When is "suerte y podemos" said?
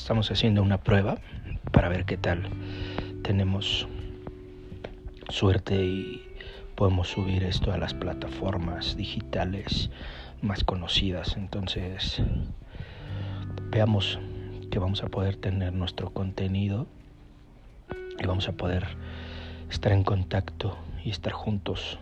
5.28-7.08